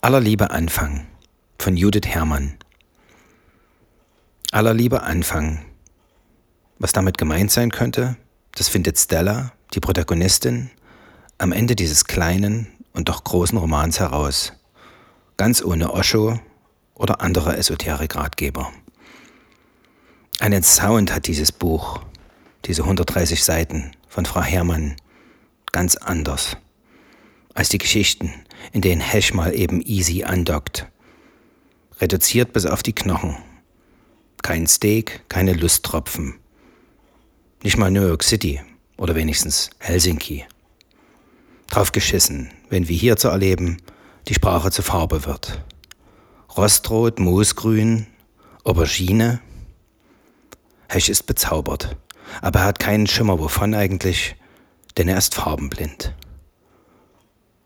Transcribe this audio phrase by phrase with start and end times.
[0.00, 1.08] Aller Liebe Anfang
[1.58, 2.54] von Judith Herrmann.
[4.52, 5.64] Aller Liebe Anfang.
[6.78, 8.16] Was damit gemeint sein könnte,
[8.52, 10.70] das findet Stella, die Protagonistin,
[11.38, 14.52] am Ende dieses kleinen und doch großen Romans heraus.
[15.36, 16.38] Ganz ohne Osho
[16.94, 18.72] oder andere Esoterik-Ratgeber.
[20.38, 21.98] Einen Sound hat dieses Buch,
[22.66, 24.94] diese 130 Seiten von Frau Herrmann,
[25.72, 26.56] ganz anders
[27.58, 28.32] als die Geschichten,
[28.72, 30.86] in denen Hash mal eben easy andockt.
[32.00, 33.36] Reduziert bis auf die Knochen.
[34.42, 36.38] Kein Steak, keine Lusttropfen.
[37.62, 38.60] Nicht mal New York City
[38.96, 40.44] oder wenigstens Helsinki.
[41.68, 43.78] Drauf geschissen, wenn wie hier zu erleben,
[44.28, 45.62] die Sprache zur Farbe wird.
[46.56, 48.06] Rostrot, Moosgrün,
[48.64, 49.40] Aubergine.
[50.88, 51.96] Hesch ist bezaubert,
[52.40, 54.36] aber er hat keinen Schimmer wovon eigentlich,
[54.96, 56.14] denn er ist farbenblind.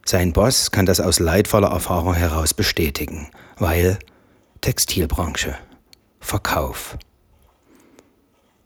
[0.05, 3.99] Sein Boss kann das aus leidvoller Erfahrung heraus bestätigen, weil
[4.61, 5.57] Textilbranche,
[6.21, 6.99] Verkauf.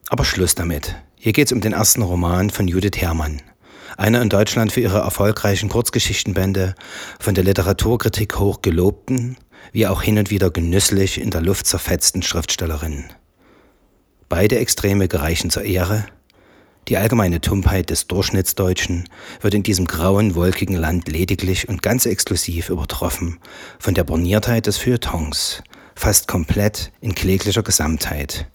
[0.09, 0.97] Aber Schluss damit.
[1.17, 3.43] Hier geht es um den ersten Roman von Judith Herrmann.
[3.97, 6.75] Einer in Deutschland für ihre erfolgreichen Kurzgeschichtenbände
[7.19, 9.37] von der Literaturkritik hoch gelobten,
[9.73, 13.05] wie auch hin und wieder genüsslich in der Luft zerfetzten Schriftstellerin.
[14.29, 16.07] Beide Extreme gereichen zur Ehre,
[16.89, 19.09] die allgemeine Tumpheit des Durchschnittsdeutschen
[19.41, 23.39] wird in diesem grauen, wolkigen Land lediglich und ganz exklusiv übertroffen
[23.79, 25.63] von der Borniertheit des Feuilletons,
[25.95, 28.47] fast komplett in kläglicher Gesamtheit,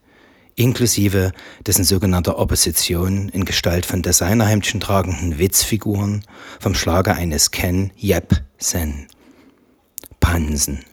[0.55, 1.31] inklusive
[1.65, 6.23] dessen sogenannter Opposition in Gestalt von Designerhemdchen tragenden Witzfiguren
[6.59, 9.07] vom Schlager eines Ken Jebsen.
[10.19, 10.85] Pansen.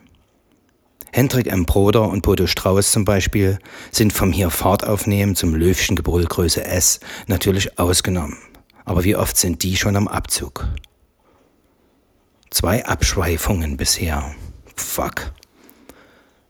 [1.13, 1.65] Hendrik M.
[1.65, 3.59] Broder und Bodo Strauß zum Beispiel
[3.91, 8.37] sind vom hier Fahrt aufnehmen zum Löwchen Gebrüll S natürlich ausgenommen.
[8.85, 10.67] Aber wie oft sind die schon am Abzug?
[12.51, 14.35] Zwei Abschweifungen bisher.
[14.77, 15.33] Fuck.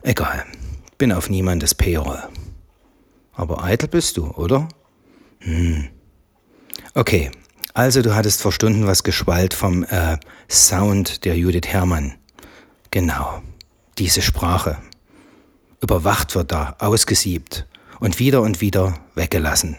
[0.03, 0.45] Egal.
[0.97, 2.23] Bin auf niemandes Payroll.
[3.33, 4.69] Aber eitel bist du, oder?
[5.41, 5.89] Hm.
[6.95, 7.30] Okay.
[7.74, 10.18] Also du hattest vor Stunden was geschwallt vom äh,
[10.51, 12.14] Sound der Judith Herrmann.
[12.91, 13.41] Genau
[13.98, 14.79] diese Sprache.
[15.81, 17.67] Überwacht wird da, ausgesiebt
[18.01, 19.77] und wieder und wieder weggelassen.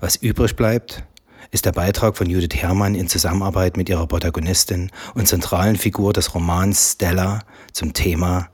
[0.00, 1.04] Was übrig bleibt,
[1.50, 6.34] ist der Beitrag von Judith Herrmann in Zusammenarbeit mit ihrer Protagonistin und zentralen Figur des
[6.34, 7.40] Romans Stella
[7.72, 8.48] zum Thema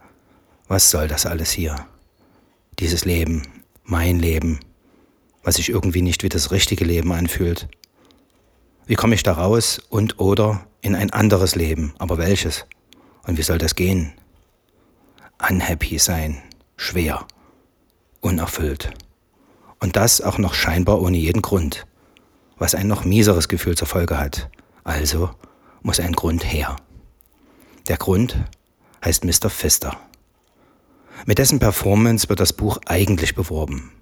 [0.69, 1.77] Was soll das alles hier?
[2.79, 3.43] Dieses Leben,
[3.85, 4.61] mein Leben,
[5.43, 7.69] was sich irgendwie nicht wie das richtige Leben anfühlt.
[8.87, 12.65] Wie komme ich da raus und oder in ein anderes Leben, aber welches?
[13.27, 14.13] Und wie soll das gehen?
[15.49, 16.43] Unhappy sein,
[16.77, 17.27] schwer,
[18.21, 18.93] unerfüllt.
[19.81, 21.87] Und das auch noch scheinbar ohne jeden Grund,
[22.57, 24.49] was ein noch mieseres Gefühl zur Folge hat.
[24.85, 25.31] Also
[25.83, 26.77] muss ein Grund her.
[27.89, 28.37] Der Grund
[29.05, 29.51] heißt Mr.
[29.51, 29.97] Pfister.
[31.27, 33.93] Mit dessen Performance wird das Buch eigentlich beworben.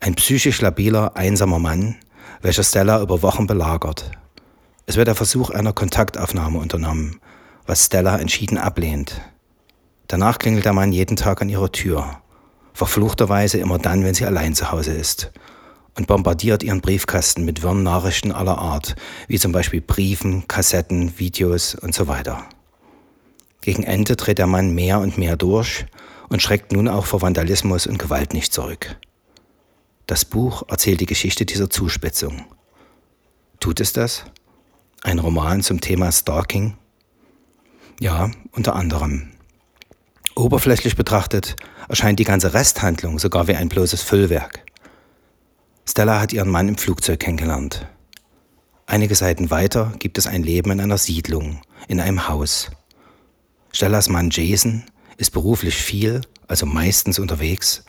[0.00, 1.96] Ein psychisch labiler, einsamer Mann,
[2.42, 4.10] welcher Stella über Wochen belagert.
[4.86, 7.20] Es wird der Versuch einer Kontaktaufnahme unternommen,
[7.66, 9.20] was Stella entschieden ablehnt.
[10.08, 12.20] Danach klingelt der Mann jeden Tag an ihrer Tür,
[12.74, 15.32] verfluchterweise immer dann, wenn sie allein zu Hause ist,
[15.94, 18.94] und bombardiert ihren Briefkasten mit wirren Nachrichten aller Art,
[19.28, 22.44] wie zum Beispiel Briefen, Kassetten, Videos und so weiter.
[23.62, 25.86] Gegen Ende dreht der Mann mehr und mehr durch
[26.28, 28.96] und schreckt nun auch vor Vandalismus und Gewalt nicht zurück.
[30.06, 32.44] Das Buch erzählt die Geschichte dieser Zuspitzung.
[33.58, 34.24] Tut es das?
[35.02, 36.76] Ein Roman zum Thema Stalking?
[37.98, 39.32] Ja, unter anderem.
[40.38, 41.56] Oberflächlich betrachtet
[41.88, 44.66] erscheint die ganze Resthandlung sogar wie ein bloßes Füllwerk.
[45.88, 47.86] Stella hat ihren Mann im Flugzeug kennengelernt.
[48.84, 52.70] Einige Seiten weiter gibt es ein Leben in einer Siedlung, in einem Haus.
[53.72, 54.84] Stellas Mann Jason
[55.16, 57.84] ist beruflich viel, also meistens unterwegs.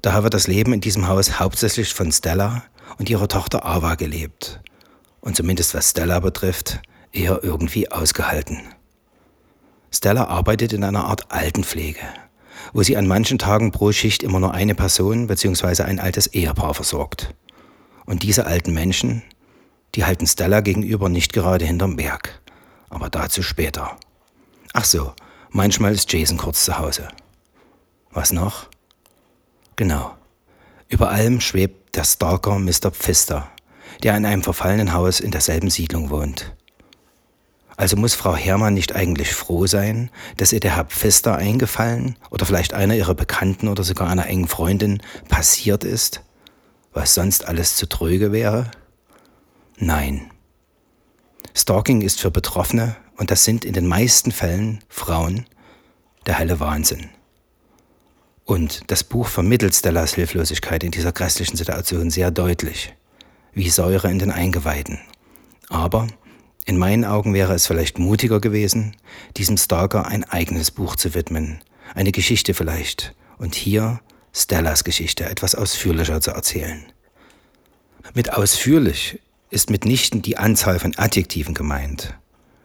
[0.00, 2.64] Daher wird das Leben in diesem Haus hauptsächlich von Stella
[2.98, 4.60] und ihrer Tochter Ava gelebt.
[5.20, 6.80] Und zumindest was Stella betrifft,
[7.12, 8.73] eher irgendwie ausgehalten.
[9.94, 12.00] Stella arbeitet in einer Art Altenpflege,
[12.72, 15.84] wo sie an manchen Tagen pro Schicht immer nur eine Person bzw.
[15.84, 17.32] ein altes Ehepaar versorgt.
[18.04, 19.22] Und diese alten Menschen,
[19.94, 22.42] die halten Stella gegenüber nicht gerade hinterm Berg.
[22.90, 23.96] Aber dazu später.
[24.72, 25.12] Ach so,
[25.50, 27.06] manchmal ist Jason kurz zu Hause.
[28.10, 28.66] Was noch?
[29.76, 30.16] Genau.
[30.88, 32.90] Über allem schwebt der Stalker Mr.
[32.90, 33.48] Pfister,
[34.02, 36.52] der in einem verfallenen Haus in derselben Siedlung wohnt.
[37.76, 42.46] Also muss Frau Herrmann nicht eigentlich froh sein, dass ihr der Herr Pfister eingefallen oder
[42.46, 46.22] vielleicht einer ihrer Bekannten oder sogar einer engen Freundin passiert ist,
[46.92, 48.70] was sonst alles zu tröge wäre?
[49.76, 50.30] Nein.
[51.54, 55.46] Stalking ist für Betroffene und das sind in den meisten Fällen Frauen,
[56.26, 57.10] der helle Wahnsinn.
[58.44, 62.94] Und das Buch vermittelt Stellas Hilflosigkeit in dieser grässlichen Situation sehr deutlich,
[63.52, 65.00] wie Säure in den Eingeweiden.
[65.70, 66.08] Aber
[66.64, 68.96] in meinen Augen wäre es vielleicht mutiger gewesen,
[69.36, 71.60] diesem Stalker ein eigenes Buch zu widmen,
[71.94, 74.00] eine Geschichte vielleicht, und hier
[74.32, 76.84] Stellas Geschichte etwas ausführlicher zu erzählen.
[78.14, 79.20] Mit ausführlich
[79.50, 82.14] ist mitnichten die Anzahl von Adjektiven gemeint.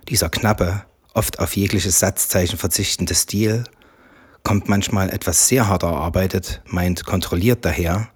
[0.07, 3.65] Dieser knappe, oft auf jegliches Satzzeichen verzichtende Stil
[4.43, 8.09] kommt manchmal etwas sehr hart erarbeitet, meint kontrolliert daher,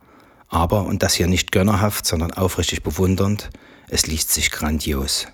[0.48, 3.50] aber, und das hier nicht gönnerhaft, sondern aufrichtig bewundernd,
[3.90, 5.28] es liest sich grandios.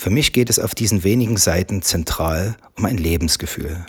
[0.00, 3.84] Für mich geht es auf diesen wenigen Seiten zentral um ein Lebensgefühl,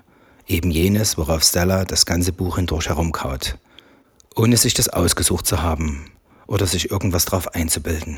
[0.46, 3.58] eben jenes, worauf Stella das ganze Buch hindurch herumkaut,
[4.36, 6.12] ohne sich das ausgesucht zu haben
[6.48, 8.18] oder sich irgendwas drauf einzubilden.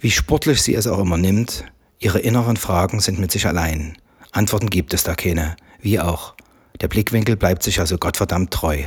[0.00, 1.66] Wie sportlich sie es auch immer nimmt,
[2.00, 3.96] ihre inneren Fragen sind mit sich allein.
[4.32, 6.34] Antworten gibt es da keine, wie auch.
[6.80, 8.82] Der Blickwinkel bleibt sich also gottverdammt treu.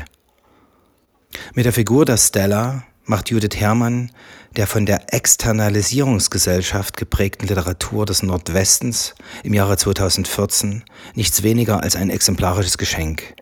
[1.54, 4.12] Mit der Figur der Stella macht Judith Herrmann
[4.56, 12.10] der von der Externalisierungsgesellschaft geprägten Literatur des Nordwestens im Jahre 2014 nichts weniger als ein
[12.10, 13.36] exemplarisches Geschenk.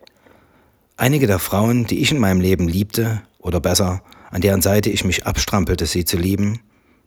[0.97, 4.01] Einige der Frauen, die ich in meinem Leben liebte, oder besser,
[4.31, 6.61] an deren Seite ich mich abstrampelte, sie zu lieben,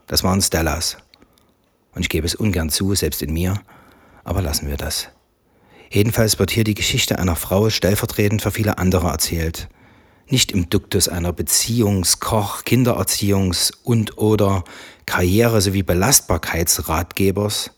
[0.07, 0.99] das waren Stellas.
[1.95, 3.61] Und ich gebe es ungern zu, selbst in mir,
[4.23, 5.09] aber lassen wir das.
[5.91, 9.69] Jedenfalls wird hier die Geschichte einer Frau stellvertretend für viele andere erzählt.
[10.29, 14.65] Nicht im Duktus einer Beziehungs-, Koch-, Kindererziehungs- und oder
[15.07, 17.71] Karriere- sowie Belastbarkeitsratgebers,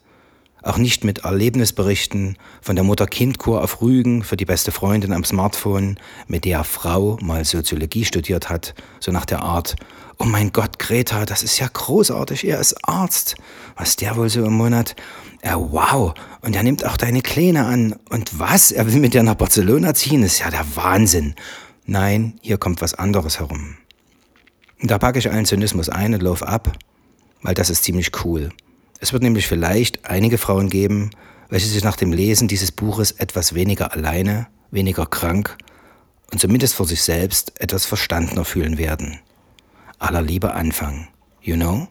[0.62, 6.00] auch nicht mit Erlebnisberichten von der Mutter-Kind-Kur auf Rügen für die beste Freundin am Smartphone,
[6.26, 9.76] mit der Frau mal Soziologie studiert hat, so nach der Art,
[10.18, 13.36] oh mein Gott, Greta, das ist ja großartig, er ist Arzt.
[13.76, 14.96] Was der wohl so im Monat?
[15.44, 16.14] Ja, wow.
[16.40, 17.94] Und er nimmt auch deine Kleine an.
[18.10, 18.72] Und was?
[18.72, 20.22] Er will mit dir nach Barcelona ziehen?
[20.22, 21.36] Das ist ja der Wahnsinn.
[21.90, 23.78] Nein, hier kommt was anderes herum.
[24.78, 26.76] Und da packe ich allen Zynismus ein und lauf ab,
[27.40, 28.50] weil das ist ziemlich cool.
[29.00, 31.08] Es wird nämlich vielleicht einige Frauen geben,
[31.48, 35.56] welche sich nach dem Lesen dieses Buches etwas weniger alleine, weniger krank
[36.30, 39.20] und zumindest vor sich selbst etwas verstandener fühlen werden.
[39.98, 41.08] Aller Liebe Anfang,
[41.40, 41.88] you know?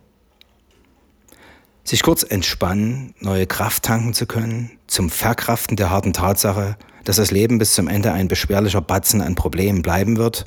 [1.84, 7.32] sich kurz entspannen, neue Kraft tanken zu können, zum Verkraften der harten Tatsache, dass das
[7.32, 10.46] Leben bis zum Ende ein beschwerlicher Batzen an Problemen bleiben wird,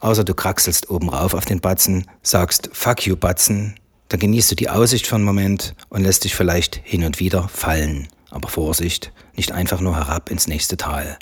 [0.00, 3.76] außer du kraxelst oben rauf auf den Batzen, sagst Fuck you Batzen,
[4.08, 7.48] dann genießt du die Aussicht für einen Moment und lässt dich vielleicht hin und wieder
[7.48, 8.08] fallen.
[8.30, 11.18] Aber Vorsicht, nicht einfach nur herab ins nächste Tal.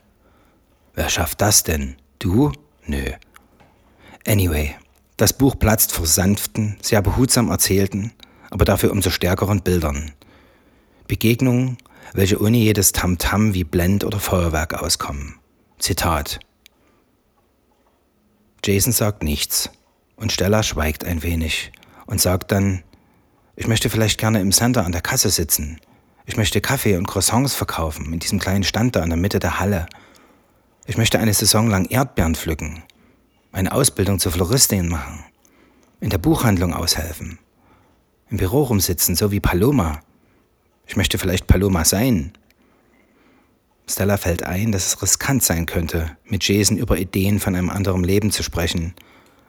[0.94, 1.96] Wer schafft das denn?
[2.18, 2.50] Du?
[2.86, 3.04] Nö.
[4.26, 4.74] Anyway,
[5.18, 8.12] das Buch platzt vor sanften, sehr behutsam erzählten,
[8.48, 10.12] aber dafür umso stärkeren Bildern.
[11.06, 11.76] Begegnungen,
[12.12, 15.36] welche ohne jedes Tamtam -Tam wie Blend oder Feuerwerk auskommen.
[15.78, 16.40] Zitat.
[18.64, 19.70] Jason sagt nichts
[20.16, 21.72] und Stella schweigt ein wenig
[22.06, 22.82] und sagt dann,
[23.56, 25.80] ich möchte vielleicht gerne im Center an der Kasse sitzen.
[26.26, 29.60] Ich möchte Kaffee und Croissants verkaufen in diesem kleinen Stand da in der Mitte der
[29.60, 29.86] Halle.
[30.86, 32.82] Ich möchte eine Saison lang Erdbeeren pflücken,
[33.52, 35.24] eine Ausbildung zur Floristin machen,
[36.00, 37.38] in der Buchhandlung aushelfen
[38.30, 40.00] im Büro rumsitzen, so wie Paloma.
[40.90, 42.32] Ich möchte vielleicht Paloma sein.
[43.88, 48.02] Stella fällt ein, dass es riskant sein könnte, mit Jason über Ideen von einem anderen
[48.02, 48.94] Leben zu sprechen,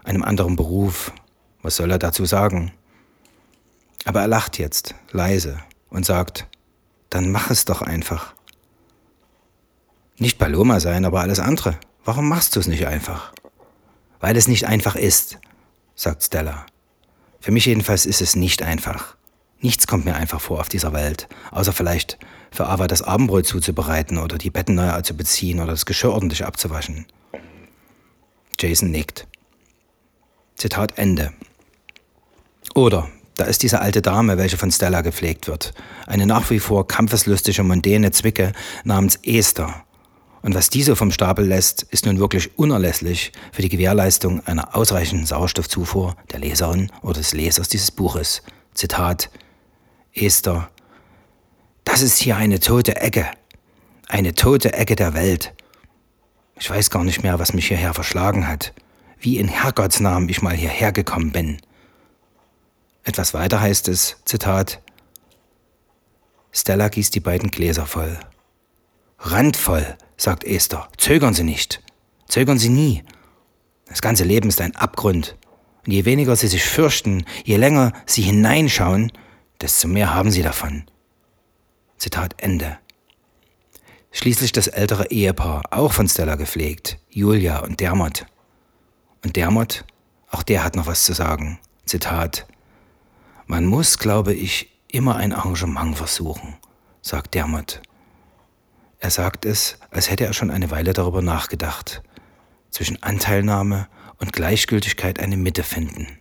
[0.04, 1.12] einem anderen Beruf.
[1.64, 2.74] Was soll er dazu sagen?
[4.06, 5.58] Aber er lacht jetzt, leise,
[5.90, 6.46] und sagt,
[7.10, 8.36] dann mach es doch einfach.
[10.20, 11.80] Nicht Paloma sein, aber alles andere.
[12.06, 13.34] Warum machst du es nicht einfach?
[14.20, 15.40] Weil es nicht einfach ist,
[15.96, 16.68] sagt Stella.
[17.40, 19.16] Für mich jedenfalls ist es nicht einfach.
[19.62, 22.18] Nichts kommt mir einfach vor auf dieser Welt, außer vielleicht
[22.52, 26.46] für Ava das Abendbrot zuzubereiten oder die Betten neu zu beziehen oder das Geschirr ordentlich
[26.46, 27.06] abzuwaschen.
[28.60, 29.28] Jason nickt.
[30.56, 31.32] Zitat Ende.
[32.76, 35.74] Oder da ist diese alte Dame, welche von Stella gepflegt wird.
[36.06, 38.54] Eine nach wie vor kampfeslustige, mondäne Zwicke
[38.84, 39.84] namens Esther,
[40.44, 45.28] und was diese vom Stapel lässt, ist nun wirklich unerlässlich für die Gewährleistung einer ausreichenden
[45.28, 48.42] Sauerstoffzufuhr der Leserin oder des Lesers dieses Buches.
[48.74, 49.30] Zitat
[50.14, 50.70] Esther,
[51.86, 53.32] das ist hier eine tote Ecke,
[54.08, 55.54] eine tote Ecke der Welt.
[56.60, 58.74] Ich weiß gar nicht mehr, was mich hierher verschlagen hat,
[59.20, 61.62] wie in Herrgottsnamen ich mal hierher gekommen bin.
[63.04, 64.82] Etwas weiter heißt es, Zitat,
[66.52, 68.20] Stella gießt die beiden Gläser voll.
[69.18, 70.90] Randvoll, sagt Esther.
[70.98, 71.82] Zögern Sie nicht.
[72.28, 73.04] Zögern Sie nie.
[73.88, 75.38] Das ganze Leben ist ein Abgrund.
[75.86, 79.12] Und je weniger Sie sich fürchten, je länger Sie hineinschauen,
[79.62, 80.86] desto mehr haben Sie davon.
[81.98, 82.80] Zitat Ende.
[84.12, 88.26] Schließlich das ältere Ehepaar, auch von Stella gepflegt, Julia und Dermot.
[89.24, 89.86] Und Dermot,
[90.30, 91.60] auch der hat noch was zu sagen.
[91.86, 92.46] Zitat.
[93.46, 96.56] Man muss, glaube ich, immer ein Arrangement versuchen,
[97.02, 97.82] sagt Dermot.
[99.00, 102.04] Er sagt es, als hätte er schon eine Weile darüber nachgedacht.
[102.70, 103.88] Zwischen Anteilnahme
[104.18, 106.21] und Gleichgültigkeit eine Mitte finden.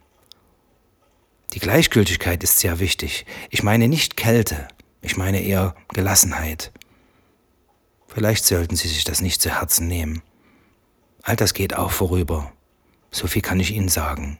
[1.52, 3.26] Die Gleichgültigkeit ist sehr wichtig.
[3.50, 4.68] Ich meine nicht Kälte,
[5.02, 6.70] ich meine eher Gelassenheit.
[8.06, 10.22] Vielleicht sollten Sie sich das nicht zu Herzen nehmen.
[11.22, 12.52] All das geht auch vorüber.
[13.10, 14.38] So viel kann ich Ihnen sagen.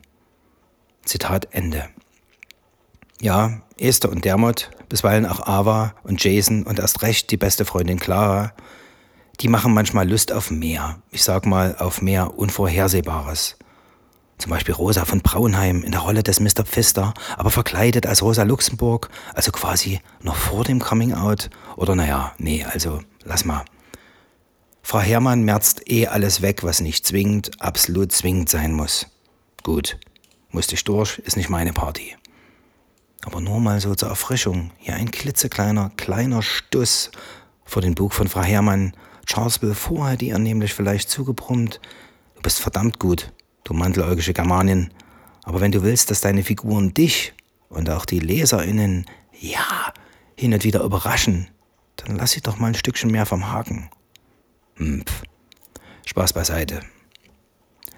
[1.05, 1.88] Zitat Ende.
[3.21, 7.99] Ja, Esther und Dermot, bisweilen auch Ava und Jason und erst recht die beste Freundin
[7.99, 8.52] Clara,
[9.40, 11.02] die machen manchmal Lust auf mehr.
[11.11, 13.57] Ich sag mal auf mehr Unvorhersehbares.
[14.40, 16.64] Zum Beispiel Rosa von Braunheim in der Rolle des Mr.
[16.64, 21.50] Pfister, aber verkleidet als Rosa Luxemburg, also quasi noch vor dem Coming Out.
[21.76, 23.66] Oder naja, nee, also lass mal.
[24.82, 29.09] Frau Herrmann merzt eh alles weg, was nicht zwingend, absolut zwingend sein muss.
[29.62, 29.99] Gut,
[30.49, 32.16] musste ich durch, ist nicht meine Party.
[33.26, 37.11] Aber nur mal so zur Erfrischung, hier ein klitzekleiner, kleiner Stuss
[37.66, 38.94] vor den Bug von Frau Herrmann.
[39.26, 41.78] Charles will vorher die er nämlich vielleicht zugebrummt.
[42.37, 43.30] Du bist verdammt gut,
[43.64, 44.93] du manteläugische Germanin.
[45.43, 47.33] Aber wenn du willst, dass deine Figuren dich
[47.69, 49.07] und auch die LeserInnen,
[49.38, 49.93] ja,
[50.37, 51.49] hin und wieder überraschen,
[51.97, 53.90] dann lass sie doch mal ein Stückchen mehr vom Haken.
[54.76, 55.05] Hm,
[56.07, 56.81] Spaß beiseite.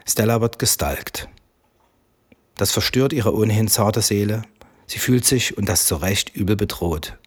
[0.06, 1.28] Stella wird gestalkt.
[2.56, 4.42] Das verstört ihre ohnehin zarte Seele.
[4.86, 7.18] Sie fühlt sich, und das zu Recht, übel bedroht.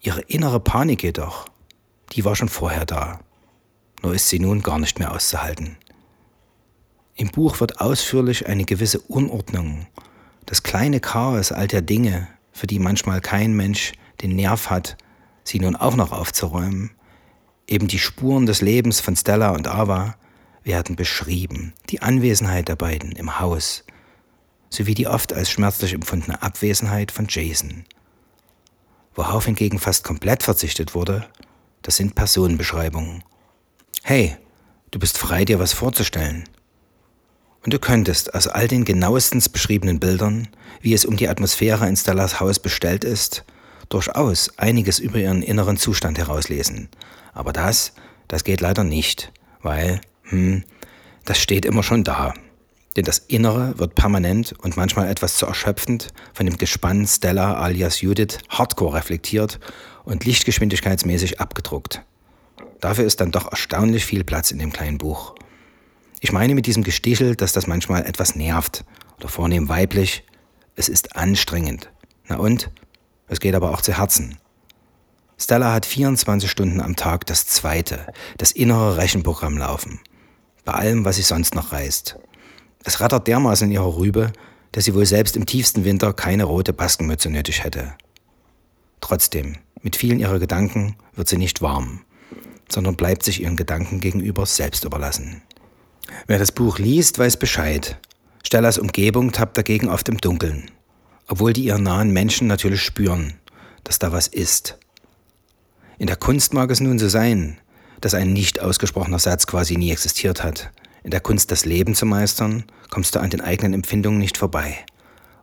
[0.00, 1.46] Ihre innere Panik jedoch,
[2.12, 3.20] die war schon vorher da.
[4.02, 5.76] Nur ist sie nun gar nicht mehr auszuhalten.
[7.20, 9.86] Im Buch wird ausführlich eine gewisse Unordnung,
[10.46, 14.96] das kleine Chaos all der Dinge, für die manchmal kein Mensch den Nerv hat,
[15.44, 16.92] sie nun auch noch aufzuräumen,
[17.66, 20.16] eben die Spuren des Lebens von Stella und Ava
[20.64, 23.84] werden beschrieben, die Anwesenheit der beiden im Haus,
[24.70, 27.84] sowie die oft als schmerzlich empfundene Abwesenheit von Jason.
[29.14, 31.26] Worauf hingegen fast komplett verzichtet wurde,
[31.82, 33.24] das sind Personenbeschreibungen.
[34.04, 34.38] Hey,
[34.90, 36.48] du bist frei, dir was vorzustellen.
[37.62, 40.48] Und du könntest aus all den genauestens beschriebenen Bildern,
[40.80, 43.44] wie es um die Atmosphäre in Stellas Haus bestellt ist,
[43.90, 46.88] durchaus einiges über ihren inneren Zustand herauslesen.
[47.34, 47.92] Aber das,
[48.28, 50.64] das geht leider nicht, weil, hm,
[51.24, 52.32] das steht immer schon da.
[52.96, 58.00] Denn das Innere wird permanent und manchmal etwas zu erschöpfend von dem Gespann Stella alias
[58.00, 59.60] Judith hardcore reflektiert
[60.04, 62.02] und lichtgeschwindigkeitsmäßig abgedruckt.
[62.80, 65.34] Dafür ist dann doch erstaunlich viel Platz in dem kleinen Buch.
[66.20, 68.84] Ich meine mit diesem Gestichel, dass das manchmal etwas nervt
[69.18, 70.24] oder vornehm weiblich.
[70.76, 71.90] Es ist anstrengend.
[72.28, 72.70] Na und?
[73.26, 74.36] Es geht aber auch zu Herzen.
[75.38, 79.98] Stella hat 24 Stunden am Tag das zweite, das innere Rechenprogramm laufen.
[80.66, 82.18] Bei allem, was sie sonst noch reißt.
[82.84, 84.32] Es rattert dermaßen in ihrer Rübe,
[84.72, 87.94] dass sie wohl selbst im tiefsten Winter keine rote Baskenmütze nötig hätte.
[89.00, 92.02] Trotzdem, mit vielen ihrer Gedanken wird sie nicht warm,
[92.68, 95.42] sondern bleibt sich ihren Gedanken gegenüber selbst überlassen.
[96.26, 97.98] Wer das Buch liest, weiß Bescheid.
[98.44, 100.70] Stellas Umgebung tappt dagegen oft im Dunkeln,
[101.28, 103.34] obwohl die ihr nahen Menschen natürlich spüren,
[103.84, 104.78] dass da was ist.
[105.98, 107.58] In der Kunst mag es nun so sein,
[108.00, 110.70] dass ein nicht ausgesprochener Satz quasi nie existiert hat,
[111.02, 114.76] in der Kunst, das Leben zu meistern, kommst du an den eigenen Empfindungen nicht vorbei,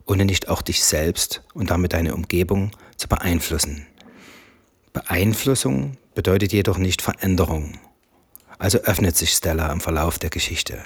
[0.05, 3.87] ohne nicht auch dich selbst und damit deine Umgebung zu beeinflussen.
[4.93, 7.79] Beeinflussung bedeutet jedoch nicht Veränderung.
[8.59, 10.83] Also öffnet sich Stella im Verlauf der Geschichte.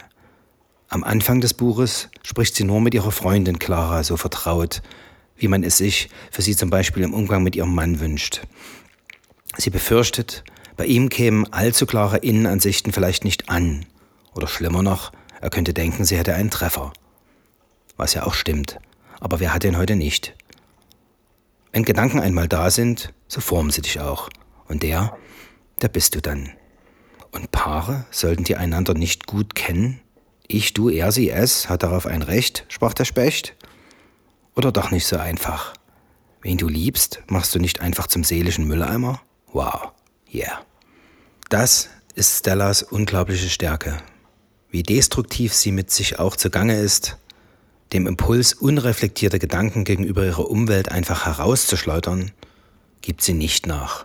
[0.89, 4.81] Am Anfang des Buches spricht sie nur mit ihrer Freundin Clara so vertraut,
[5.37, 8.41] wie man es sich für sie zum Beispiel im Umgang mit ihrem Mann wünscht.
[9.57, 10.43] Sie befürchtet,
[10.75, 13.85] bei ihm kämen allzu klare Innenansichten vielleicht nicht an
[14.33, 16.93] oder schlimmer noch, er könnte denken, sie hätte einen Treffer.
[17.97, 18.77] Was ja auch stimmt.
[19.19, 20.35] Aber wer hat den heute nicht?
[21.71, 24.29] Wenn Gedanken einmal da sind, so formen sie dich auch.
[24.67, 25.17] Und der,
[25.81, 26.51] der bist du dann.
[27.31, 29.99] Und Paare sollten die einander nicht gut kennen?
[30.47, 33.55] Ich, du, er, sie, es, hat darauf ein Recht, sprach der Specht.
[34.55, 35.73] Oder doch nicht so einfach?
[36.41, 39.21] Wen du liebst, machst du nicht einfach zum seelischen Mülleimer?
[39.53, 39.91] Wow,
[40.33, 40.61] yeah.
[41.49, 44.01] Das ist Stellas unglaubliche Stärke
[44.71, 47.17] wie destruktiv sie mit sich auch zugange ist,
[47.91, 52.31] dem Impuls, unreflektierte Gedanken gegenüber ihrer Umwelt einfach herauszuschleudern,
[53.01, 54.03] gibt sie nicht nach.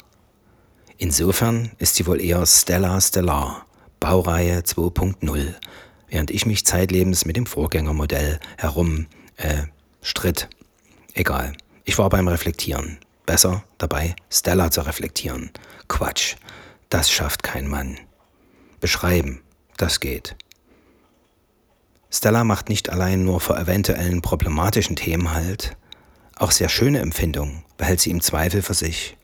[0.99, 3.67] Insofern ist sie wohl eher Stella Stellar,
[4.00, 5.55] Baureihe 2.0,
[6.09, 9.65] während ich mich zeitlebens mit dem Vorgängermodell herum äh,
[10.00, 10.49] stritt.
[11.12, 11.53] Egal,
[11.85, 12.99] ich war beim Reflektieren.
[13.26, 15.50] besser dabei, Stella zu reflektieren.
[15.88, 16.37] Quatsch,
[16.88, 17.99] das schafft kein Mann.
[18.81, 19.43] Beschreiben,
[19.76, 20.37] das geht.
[22.11, 25.76] Stella macht nicht allein nur vor eventuellen problematischen Themen Halt,
[26.37, 29.17] auch sehr schöne Empfindungen behält sie im Zweifel für sich.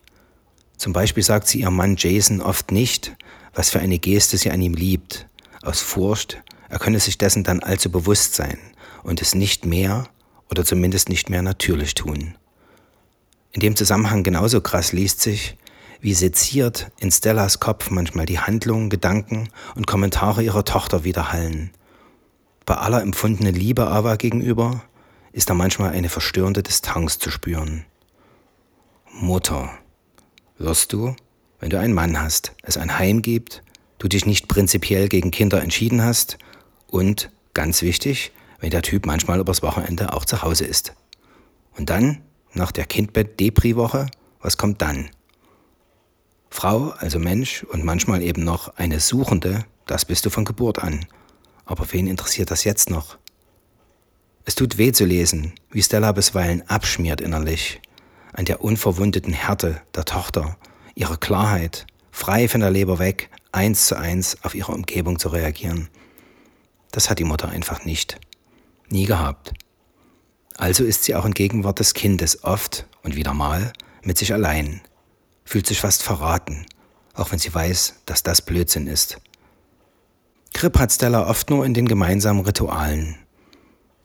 [0.83, 3.15] Zum Beispiel sagt sie ihrem Mann Jason oft nicht,
[3.55, 5.29] was für eine Geste sie an ihm liebt,
[5.63, 8.59] aus Furcht, er könne sich dessen dann allzu bewusst sein
[9.05, 10.09] und es nicht mehr
[10.51, 12.35] oder zumindest nicht mehr natürlich tun.
[13.53, 15.57] In dem Zusammenhang genauso krass liest sich,
[16.01, 21.71] wie seziert in Stellas Kopf manchmal die Handlungen, Gedanken und Kommentare ihrer Tochter widerhallen.
[22.67, 24.83] Bei aller empfundenen Liebe Ava gegenüber
[25.31, 27.85] ist da manchmal eine verstörende Distanz zu spüren.
[29.13, 29.79] Mutter,
[30.63, 31.15] wirst du,
[31.61, 33.63] wenn du einen Mann hast, es ein Heim gibt,
[33.99, 36.39] du dich nicht prinzipiell gegen Kinder entschieden hast
[36.89, 40.95] und, ganz wichtig, wenn der Typ manchmal übers Wochenende auch zu Hause ist.
[41.77, 44.07] Und dann, nach der Kindbett-Depri-Woche,
[44.41, 45.11] was kommt dann?
[46.51, 51.07] Frau, also Mensch und manchmal eben noch eine Suchende, das bist du von Geburt an.
[51.65, 53.19] Aber wen interessiert das jetzt noch?
[54.45, 57.81] Es tut weh zu lesen, wie Stella bisweilen abschmiert innerlich,
[58.33, 60.57] an der unverwundeten Härte der Tochter,
[60.95, 65.89] ihrer Klarheit, frei von der Leber weg, eins zu eins auf ihre Umgebung zu reagieren.
[66.91, 68.19] Das hat die Mutter einfach nicht.
[68.89, 69.53] Nie gehabt.
[70.57, 73.73] Also ist sie auch in Gegenwart des Kindes oft und wieder mal
[74.03, 74.83] mit sich allein,
[75.45, 76.67] fühlt sich fast verraten,
[77.15, 79.19] auch wenn sie weiß, dass das Blödsinn ist.
[80.55, 83.17] Grip hat Stella oft nur in den gemeinsamen Ritualen,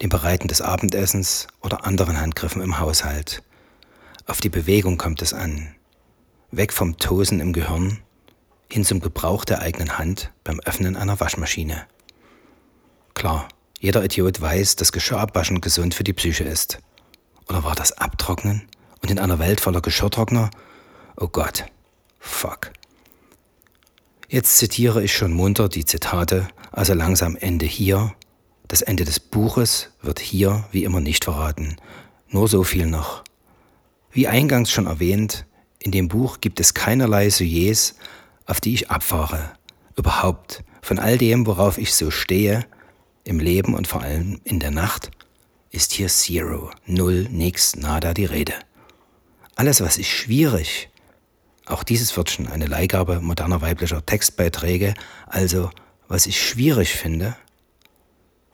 [0.02, 3.44] dem Bereiten des Abendessens oder anderen Handgriffen im Haushalt.
[4.28, 5.74] Auf die Bewegung kommt es an.
[6.52, 8.00] Weg vom Tosen im Gehirn
[8.70, 11.88] hin zum Gebrauch der eigenen Hand beim Öffnen einer Waschmaschine.
[13.14, 13.48] Klar,
[13.80, 16.80] jeder Idiot weiß, dass Geschirrabwaschen gesund für die Psyche ist.
[17.48, 18.68] Oder war das Abtrocknen?
[19.02, 20.52] Und in einer Welt voller Geschirrtrockner?
[21.16, 21.66] Oh Gott,
[22.20, 22.72] fuck.
[24.28, 28.13] Jetzt zitiere ich schon munter die Zitate, also langsam Ende hier.
[28.68, 31.78] Das Ende des Buches wird hier wie immer nicht verraten.
[32.28, 33.24] Nur so viel noch.
[34.17, 35.45] Wie eingangs schon erwähnt,
[35.77, 37.93] in dem Buch gibt es keinerlei Sujets,
[38.47, 39.53] auf die ich abfahre.
[39.95, 42.65] Überhaupt von all dem, worauf ich so stehe,
[43.25, 45.12] im Leben und vor allem in der Nacht,
[45.69, 48.56] ist hier Zero, Null, nix, nada die Rede.
[49.56, 50.89] Alles, was ich schwierig,
[51.67, 54.95] auch dieses wird schon eine Leihgabe moderner weiblicher Textbeiträge,
[55.27, 55.69] also
[56.08, 57.38] was ich schwierig finde,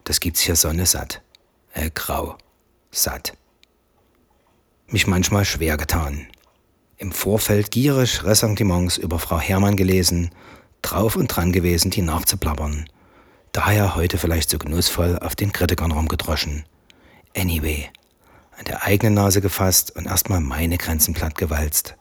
[0.03, 1.21] das gibt's hier Sonne satt,
[1.73, 2.37] äh, grau,
[2.91, 3.37] satt.
[4.87, 6.27] Mich manchmal schwer getan.
[6.97, 10.29] Im Vorfeld gierig Ressentiments über Frau Hermann gelesen,
[10.81, 12.85] drauf und dran gewesen, die nachzuplappern.
[13.51, 16.63] Daher heute vielleicht so genussvoll auf den Kritikern rumgedroschen.
[17.35, 17.89] Anyway,
[18.57, 21.95] an der eigenen Nase gefasst und erstmal meine Grenzen platt gewalzt.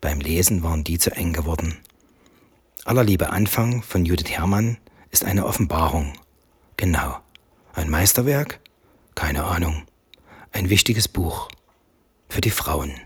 [0.00, 1.78] Beim Lesen waren die zu eng geworden.
[2.84, 4.76] Allerliebe Anfang von Judith Herrmann
[5.10, 6.12] ist eine Offenbarung.
[6.76, 7.18] Genau.
[7.72, 8.60] Ein Meisterwerk?
[9.14, 9.84] Keine Ahnung.
[10.52, 11.48] Ein wichtiges Buch.
[12.34, 13.00] Für die Frauen.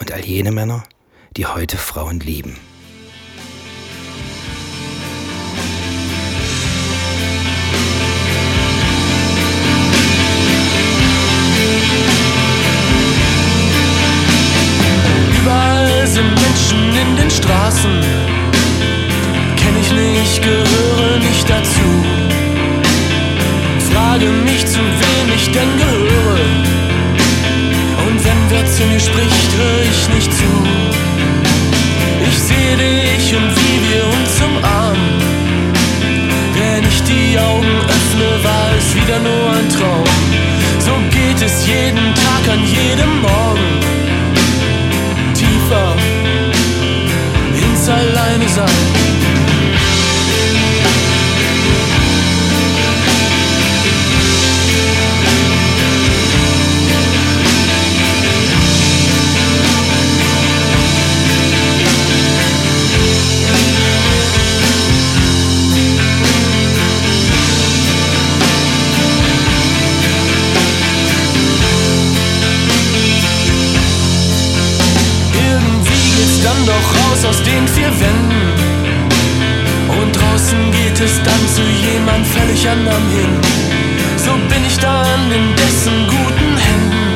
[0.00, 0.82] Und all jene Männer,
[1.36, 2.56] die heute Frauen lieben.
[77.18, 78.42] Raus aus den vier Wänden.
[79.88, 83.32] Und draußen geht es dann zu jemand völlig anderem hin.
[84.16, 87.08] So bin ich dann in dessen guten Händen.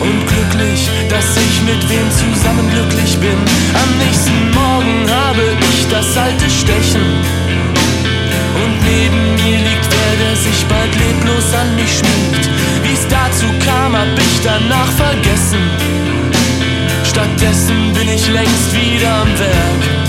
[0.00, 3.38] Und glücklich, dass ich mit wem zusammen glücklich bin.
[3.74, 7.06] Am nächsten Morgen habe ich das alte Stechen.
[8.62, 12.44] Und neben mir liegt wer, der sich bald leblos an mich schmiegt.
[12.82, 16.19] Wie es dazu kam, hab ich danach vergessen.
[17.10, 19.99] Stattdessen bin ich längst wieder am Werk.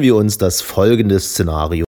[0.00, 1.70] Wir uns das folgende Szenario